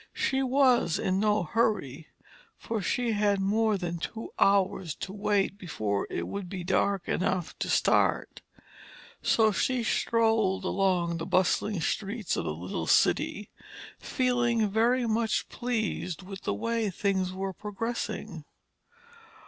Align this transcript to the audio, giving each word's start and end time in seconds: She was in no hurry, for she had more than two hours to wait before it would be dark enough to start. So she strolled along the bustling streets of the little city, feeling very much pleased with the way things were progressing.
She 0.15 0.41
was 0.41 0.97
in 0.97 1.19
no 1.19 1.43
hurry, 1.43 2.07
for 2.57 2.81
she 2.81 3.11
had 3.11 3.39
more 3.39 3.77
than 3.77 3.99
two 3.99 4.31
hours 4.39 4.95
to 4.95 5.13
wait 5.13 5.59
before 5.59 6.07
it 6.09 6.27
would 6.27 6.49
be 6.49 6.63
dark 6.63 7.07
enough 7.07 7.55
to 7.59 7.69
start. 7.69 8.41
So 9.21 9.51
she 9.51 9.83
strolled 9.83 10.65
along 10.65 11.17
the 11.17 11.27
bustling 11.27 11.81
streets 11.81 12.35
of 12.35 12.45
the 12.45 12.55
little 12.55 12.87
city, 12.87 13.51
feeling 13.99 14.67
very 14.71 15.05
much 15.05 15.47
pleased 15.49 16.23
with 16.23 16.45
the 16.45 16.53
way 16.55 16.89
things 16.89 17.31
were 17.31 17.53
progressing. 17.53 18.43